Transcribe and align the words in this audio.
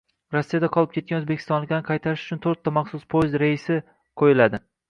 Rossiyada 0.35 0.69
qolib 0.77 0.93
ketgan 0.95 1.17
o‘zbekistonliklarni 1.19 1.87
qaytarish 1.91 2.25
uchunto´rtta 2.29 2.75
maxsus 2.81 3.07
poyezd 3.15 3.41
reysi 3.45 3.79
qo‘yiladi 4.25 4.65